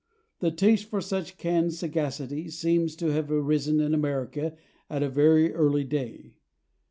The 0.39 0.49
taste 0.49 0.85
for 0.85 0.99
such 0.99 1.37
canned 1.37 1.75
sagacity 1.75 2.49
seems 2.49 2.95
to 2.95 3.11
have 3.11 3.29
arisen 3.31 3.79
in 3.79 3.93
America 3.93 4.55
at 4.89 5.03
a 5.03 5.09
very 5.09 5.53
early 5.53 5.83
day. 5.83 6.33